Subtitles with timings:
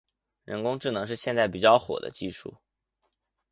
[0.45, 2.57] 人工智能是现在比较火的技术。